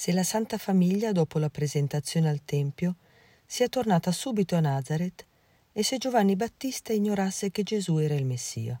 se 0.00 0.12
la 0.12 0.22
Santa 0.22 0.56
Famiglia, 0.56 1.12
dopo 1.12 1.38
la 1.38 1.50
presentazione 1.50 2.30
al 2.30 2.42
Tempio, 2.42 2.96
sia 3.44 3.68
tornata 3.68 4.10
subito 4.12 4.56
a 4.56 4.60
Nazareth 4.60 5.26
e 5.72 5.82
se 5.82 5.98
Giovanni 5.98 6.36
Battista 6.36 6.94
ignorasse 6.94 7.50
che 7.50 7.62
Gesù 7.62 7.98
era 7.98 8.14
il 8.14 8.24
Messia. 8.24 8.80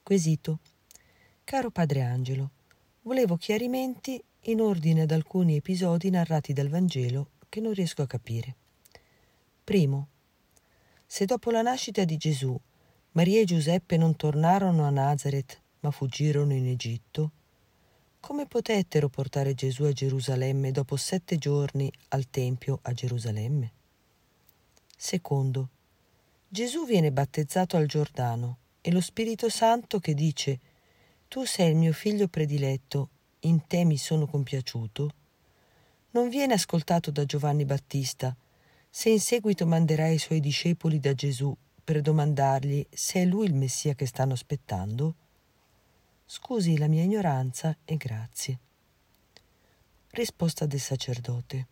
Quesito. 0.00 0.60
Caro 1.42 1.72
Padre 1.72 2.02
Angelo, 2.02 2.50
volevo 3.02 3.36
chiarimenti 3.36 4.22
in 4.42 4.60
ordine 4.60 5.00
ad 5.00 5.10
alcuni 5.10 5.56
episodi 5.56 6.08
narrati 6.08 6.52
dal 6.52 6.68
Vangelo 6.68 7.30
che 7.48 7.58
non 7.58 7.72
riesco 7.72 8.02
a 8.02 8.06
capire. 8.06 8.54
Primo. 9.64 10.06
Se 11.04 11.24
dopo 11.24 11.50
la 11.50 11.62
nascita 11.62 12.04
di 12.04 12.16
Gesù 12.16 12.56
Maria 13.10 13.40
e 13.40 13.44
Giuseppe 13.44 13.96
non 13.96 14.14
tornarono 14.14 14.84
a 14.84 14.90
Nazareth, 14.90 15.60
ma 15.80 15.90
fuggirono 15.90 16.52
in 16.52 16.68
Egitto, 16.68 17.32
come 18.20 18.46
potettero 18.46 19.08
portare 19.08 19.54
Gesù 19.54 19.84
a 19.84 19.92
Gerusalemme 19.92 20.70
dopo 20.70 20.96
sette 20.96 21.38
giorni 21.38 21.90
al 22.08 22.28
Tempio 22.28 22.80
a 22.82 22.92
Gerusalemme? 22.92 23.72
Secondo, 24.96 25.68
Gesù 26.48 26.84
viene 26.86 27.12
battezzato 27.12 27.76
al 27.76 27.86
Giordano 27.86 28.58
e 28.80 28.90
lo 28.90 29.00
Spirito 29.00 29.48
Santo 29.48 30.00
che 30.00 30.14
dice 30.14 30.60
Tu 31.28 31.44
sei 31.44 31.70
il 31.70 31.76
mio 31.76 31.92
figlio 31.92 32.28
prediletto, 32.28 33.10
in 33.40 33.66
te 33.66 33.84
mi 33.84 33.96
sono 33.96 34.26
compiaciuto, 34.26 35.14
non 36.10 36.28
viene 36.28 36.54
ascoltato 36.54 37.10
da 37.10 37.24
Giovanni 37.24 37.64
Battista, 37.64 38.34
se 38.90 39.10
in 39.10 39.20
seguito 39.20 39.66
manderà 39.66 40.08
i 40.08 40.18
suoi 40.18 40.40
discepoli 40.40 40.98
da 40.98 41.14
Gesù 41.14 41.54
per 41.84 42.00
domandargli 42.00 42.84
se 42.90 43.22
è 43.22 43.24
lui 43.24 43.46
il 43.46 43.54
Messia 43.54 43.94
che 43.94 44.06
stanno 44.06 44.32
aspettando? 44.32 45.14
Scusi 46.30 46.76
la 46.76 46.88
mia 46.88 47.04
ignoranza 47.04 47.74
e 47.86 47.96
grazie. 47.96 48.58
Risposta 50.10 50.66
del 50.66 50.78
sacerdote. 50.78 51.66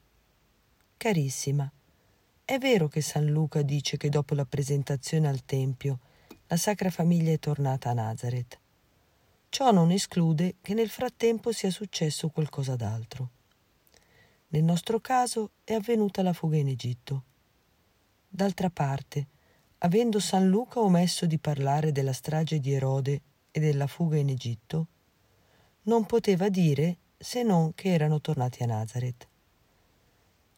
Carissima, 0.96 1.70
è 2.42 2.56
vero 2.56 2.88
che 2.88 3.02
San 3.02 3.26
Luca 3.26 3.60
dice 3.60 3.98
che 3.98 4.08
dopo 4.08 4.34
la 4.34 4.46
presentazione 4.46 5.28
al 5.28 5.44
Tempio 5.44 5.98
la 6.46 6.56
Sacra 6.56 6.88
Famiglia 6.88 7.32
è 7.32 7.38
tornata 7.38 7.90
a 7.90 7.92
Nazareth. 7.92 8.58
Ciò 9.50 9.72
non 9.72 9.90
esclude 9.90 10.54
che 10.62 10.72
nel 10.72 10.88
frattempo 10.88 11.52
sia 11.52 11.70
successo 11.70 12.30
qualcosa 12.30 12.76
d'altro. 12.76 13.28
Nel 14.48 14.64
nostro 14.64 15.00
caso 15.00 15.50
è 15.64 15.74
avvenuta 15.74 16.22
la 16.22 16.32
fuga 16.32 16.56
in 16.56 16.68
Egitto. 16.68 17.24
D'altra 18.26 18.70
parte, 18.70 19.26
avendo 19.80 20.18
San 20.18 20.48
Luca 20.48 20.80
omesso 20.80 21.26
di 21.26 21.36
parlare 21.36 21.92
della 21.92 22.14
strage 22.14 22.58
di 22.58 22.72
Erode 22.72 23.20
e 23.56 23.60
della 23.60 23.86
fuga 23.86 24.18
in 24.18 24.28
Egitto, 24.28 24.86
non 25.84 26.04
poteva 26.04 26.50
dire 26.50 26.98
se 27.16 27.42
non 27.42 27.74
che 27.74 27.88
erano 27.88 28.20
tornati 28.20 28.62
a 28.62 28.66
Nazareth. 28.66 29.26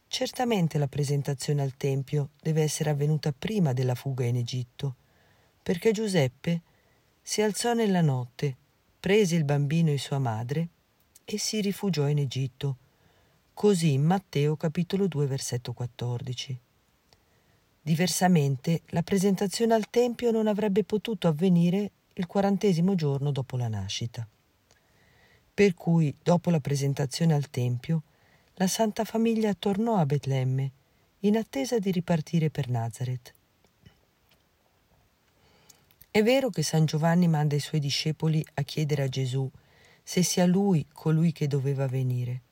Certamente 0.09 0.79
la 0.79 0.89
presentazione 0.89 1.63
al 1.63 1.77
Tempio 1.77 2.31
deve 2.43 2.63
essere 2.63 2.91
avvenuta 2.91 3.31
prima 3.31 3.73
della 3.73 3.95
fuga 3.95 4.25
in 4.25 4.35
Egitto, 4.35 4.97
perché 5.63 5.93
Giuseppe 5.93 6.63
si 7.23 7.41
alzò 7.41 7.73
nella 7.73 8.01
notte, 8.01 8.57
prese 8.99 9.37
il 9.37 9.45
bambino 9.45 9.93
e 9.93 9.99
sua 9.99 10.19
madre 10.19 10.69
e 11.25 11.39
si 11.39 11.61
rifugiò 11.61 12.09
in 12.09 12.19
Egitto. 12.19 12.79
Così 13.55 13.93
in 13.93 14.03
Matteo 14.03 14.57
capitolo 14.57 15.07
2 15.07 15.27
versetto 15.27 15.73
14. 15.73 16.59
Diversamente 17.81 18.83
la 18.87 19.05
presentazione 19.05 19.75
al 19.75 19.89
Tempio 19.89 20.33
non 20.33 20.49
avrebbe 20.49 20.83
potuto 20.83 21.29
avvenire 21.29 21.93
il 22.19 22.27
quarantesimo 22.27 22.97
giorno 22.97 23.31
dopo 23.31 23.57
la 23.57 23.69
nascita. 23.69 24.27
Per 25.55 25.75
cui, 25.75 26.13
dopo 26.21 26.51
la 26.51 26.59
presentazione 26.59 27.33
al 27.33 27.49
Tempio, 27.49 28.03
la 28.55 28.67
Santa 28.67 29.05
Famiglia 29.05 29.55
tornò 29.55 29.97
a 29.97 30.07
Betlemme, 30.07 30.73
in 31.21 31.37
attesa 31.37 31.79
di 31.79 31.93
ripartire 31.93 32.51
per 32.51 32.69
Nazareth. 32.69 33.33
È 36.11 36.23
vero 36.25 36.51
che 36.51 36.65
San 36.65 36.87
Giovanni 36.87 37.29
manda 37.29 37.55
i 37.55 37.61
suoi 37.61 37.81
discepoli 37.81 38.45
a 38.55 38.63
chiedere 38.63 39.03
a 39.03 39.09
Gesù 39.09 39.49
se 40.03 40.23
sia 40.25 40.45
lui 40.45 40.87
colui 40.93 41.31
che 41.31 41.47
doveva 41.47 41.87
venire, 41.87 42.43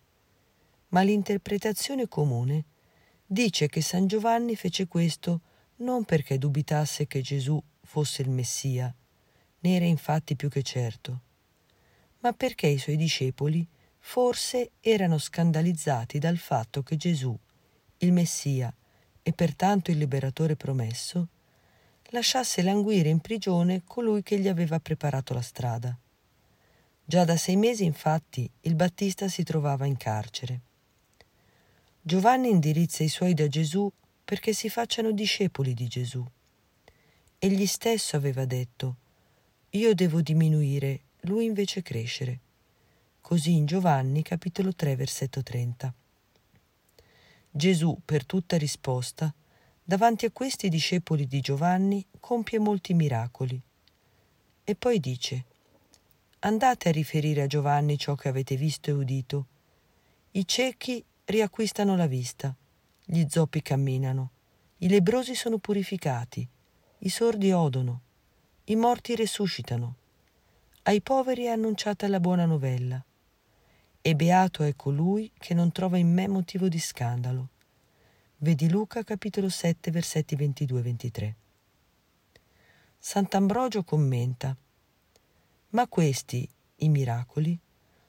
ma 0.89 1.03
l'interpretazione 1.03 2.07
comune 2.07 2.65
dice 3.27 3.67
che 3.67 3.81
San 3.81 4.07
Giovanni 4.07 4.55
fece 4.55 4.87
questo 4.87 5.41
non 5.77 6.05
perché 6.05 6.39
dubitasse 6.39 7.09
che 7.09 7.21
Gesù 7.21 7.61
fosse 7.83 8.23
il 8.23 8.31
Messia, 8.31 8.95
ne 9.67 9.75
era 9.75 9.85
infatti 9.85 10.37
più 10.37 10.49
che 10.49 10.63
certo, 10.63 11.21
ma 12.21 12.33
perché 12.33 12.69
i 12.69 12.79
suoi 12.79 12.97
discepoli 12.97 13.67
forse 13.99 14.71
erano 14.81 15.19
scandalizzati 15.19 16.21
dal 16.21 16.37
fatto 16.37 16.85
che 16.85 16.97
Gesù, 16.97 17.37
il 17.99 18.13
Messia 18.13 18.73
e 19.23 19.33
pertanto 19.33 19.91
il 19.91 19.99
liberatore 19.99 20.55
promesso, 20.55 21.29
lasciasse 22.11 22.63
languire 22.63 23.09
in 23.09 23.19
prigione 23.19 23.83
colui 23.85 24.23
che 24.23 24.39
gli 24.39 24.47
aveva 24.47 24.79
preparato 24.79 25.35
la 25.35 25.43
strada. 25.43 25.99
Già 27.05 27.25
da 27.25 27.37
sei 27.37 27.57
mesi, 27.57 27.85
infatti, 27.85 28.49
il 28.61 28.77
Battista 28.77 29.27
si 29.27 29.43
trovava 29.43 29.87
in 29.87 29.97
carcere. 29.97 30.61
Giovanni 32.01 32.51
indirizza 32.51 33.03
i 33.03 33.09
suoi 33.09 33.35
da 33.35 33.49
Gesù 33.49 33.91
perché 34.25 34.53
si 34.53 34.69
facciano 34.69 35.11
discepoli 35.11 35.75
di 35.75 35.89
Gesù. 35.89 36.25
Egli 37.39 37.67
stesso 37.67 38.15
aveva 38.15 38.45
detto, 38.45 38.97
io 39.77 39.95
devo 39.95 40.23
diminuire, 40.23 41.03
lui 41.23 41.45
invece 41.45 41.83
crescere. 41.83 42.41
Così 43.21 43.53
in 43.53 43.67
Giovanni 43.67 44.23
capitolo 44.23 44.75
3 44.75 44.97
versetto 44.97 45.43
30. 45.43 45.93
Gesù, 47.51 47.99
per 48.05 48.25
tutta 48.25 48.57
risposta, 48.57 49.33
davanti 49.83 50.25
a 50.25 50.31
questi 50.31 50.69
discepoli 50.69 51.27
di 51.27 51.41
Giovanni, 51.41 52.05
compie 52.21 52.59
molti 52.59 52.95
miracoli. 52.95 53.61
E 54.65 54.75
poi 54.75 54.99
dice, 54.99 55.45
andate 56.41 56.89
a 56.89 56.93
riferire 56.93 57.43
a 57.43 57.47
Giovanni 57.47 57.99
ciò 57.99 58.15
che 58.15 58.29
avete 58.29 58.57
visto 58.57 58.91
e 58.91 58.95
udito. 58.95 59.47
I 60.33 60.47
ciechi 60.47 61.05
riacquistano 61.27 61.97
la 61.97 62.07
vista, 62.07 62.55
gli 63.05 63.25
zoppi 63.29 63.61
camminano, 63.61 64.31
i 64.79 64.89
lebrosi 64.89 65.35
sono 65.35 65.59
purificati, 65.59 66.47
i 66.99 67.09
sordi 67.09 67.53
odono, 67.53 68.01
i 68.69 68.75
morti 68.75 69.15
resuscitano. 69.15 69.95
Ai 70.83 71.01
poveri 71.01 71.45
è 71.45 71.51
annunciata 71.51 72.09
la 72.09 72.19
buona 72.19 72.47
novella. 72.47 73.01
E 74.01 74.15
beato 74.17 74.65
è 74.65 74.75
colui 74.75 75.31
che 75.39 75.55
non 75.55 75.71
trova 75.71 75.99
in 75.99 76.13
me 76.13 76.27
motivo 76.27 76.67
di 76.67 76.81
scandalo. 76.81 77.51
Vedi 78.39 78.69
Luca 78.69 79.05
capitolo 79.05 79.49
7 79.49 79.93
versetti 79.93 80.35
22 80.35 80.83
23. 80.83 81.37
Sant'Ambrogio 82.99 83.85
commenta 83.85 84.57
Ma 85.71 85.87
questi, 85.87 86.49
i 86.77 86.89
miracoli, 86.89 87.57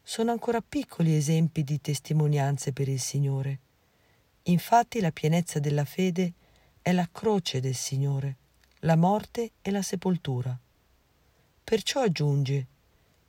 sono 0.01 0.31
ancora 0.31 0.61
piccoli 0.67 1.15
esempi 1.15 1.63
di 1.63 1.79
testimonianze 1.79 2.73
per 2.73 2.87
il 2.87 2.99
Signore. 2.99 3.59
Infatti 4.43 5.01
la 5.01 5.11
pienezza 5.11 5.59
della 5.59 5.85
fede 5.85 6.33
è 6.81 6.91
la 6.93 7.07
croce 7.11 7.59
del 7.59 7.75
Signore 7.75 8.37
la 8.87 8.95
morte 8.95 9.51
e 9.61 9.69
la 9.69 9.81
sepoltura. 9.81 10.57
Perciò 11.61 12.03
aggiunge, 12.03 12.67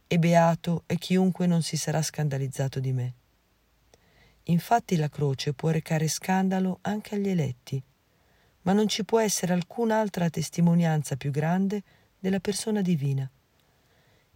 e 0.06 0.18
beato 0.20 0.84
è 0.86 0.96
chiunque 0.96 1.48
non 1.48 1.62
si 1.62 1.76
sarà 1.76 2.00
scandalizzato 2.00 2.78
di 2.78 2.92
me. 2.92 3.14
Infatti 4.44 4.94
la 4.94 5.08
croce 5.08 5.54
può 5.54 5.70
recare 5.70 6.06
scandalo 6.06 6.78
anche 6.82 7.16
agli 7.16 7.28
eletti, 7.28 7.82
ma 8.62 8.72
non 8.72 8.86
ci 8.86 9.04
può 9.04 9.18
essere 9.18 9.52
alcun'altra 9.52 10.30
testimonianza 10.30 11.16
più 11.16 11.32
grande 11.32 11.82
della 12.20 12.38
persona 12.38 12.80
divina. 12.80 13.28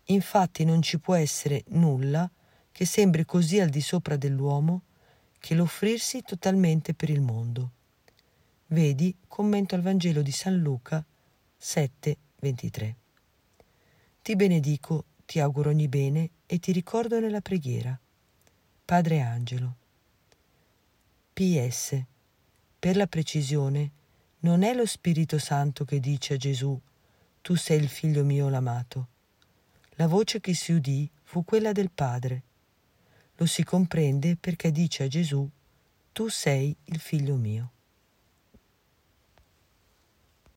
Infatti 0.06 0.64
non 0.64 0.82
ci 0.82 0.98
può 0.98 1.14
essere 1.14 1.62
nulla 1.68 2.28
che 2.72 2.84
sembri 2.84 3.24
così 3.24 3.60
al 3.60 3.68
di 3.68 3.80
sopra 3.80 4.16
dell'uomo 4.16 4.82
che 5.38 5.54
l'offrirsi 5.54 6.22
totalmente 6.22 6.94
per 6.94 7.10
il 7.10 7.20
mondo. 7.20 7.70
Vedi 8.66 9.14
commento 9.28 9.76
al 9.76 9.82
Vangelo 9.82 10.20
di 10.22 10.32
San 10.32 10.56
Luca 10.56 11.04
7, 11.64 12.16
23. 12.40 12.96
Ti 14.20 14.34
benedico, 14.34 15.04
ti 15.24 15.38
auguro 15.38 15.70
ogni 15.70 15.86
bene 15.86 16.30
e 16.44 16.58
ti 16.58 16.72
ricordo 16.72 17.20
nella 17.20 17.40
preghiera. 17.40 17.96
Padre 18.84 19.20
Angelo. 19.20 19.76
PS. 21.32 22.02
Per 22.80 22.96
la 22.96 23.06
precisione, 23.06 23.90
non 24.40 24.64
è 24.64 24.74
lo 24.74 24.84
Spirito 24.84 25.38
Santo 25.38 25.84
che 25.84 26.00
dice 26.00 26.34
a 26.34 26.36
Gesù, 26.36 26.76
tu 27.40 27.54
sei 27.54 27.78
il 27.78 27.88
figlio 27.88 28.24
mio 28.24 28.48
l'amato. 28.48 29.06
La 29.90 30.08
voce 30.08 30.40
che 30.40 30.54
si 30.54 30.72
udì 30.72 31.08
fu 31.22 31.44
quella 31.44 31.70
del 31.70 31.92
Padre. 31.92 32.42
Lo 33.36 33.46
si 33.46 33.62
comprende 33.62 34.34
perché 34.34 34.72
dice 34.72 35.04
a 35.04 35.08
Gesù, 35.08 35.48
tu 36.10 36.26
sei 36.26 36.74
il 36.86 36.98
figlio 36.98 37.36
mio. 37.36 37.70